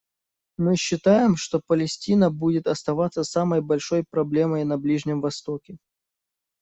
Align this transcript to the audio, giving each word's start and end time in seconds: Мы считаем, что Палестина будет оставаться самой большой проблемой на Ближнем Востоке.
Мы 0.57 0.77
считаем, 0.77 1.35
что 1.37 1.61
Палестина 1.67 2.31
будет 2.31 2.65
оставаться 2.65 3.23
самой 3.23 3.61
большой 3.61 4.03
проблемой 4.03 4.63
на 4.65 4.79
Ближнем 4.79 5.21
Востоке. 5.21 5.77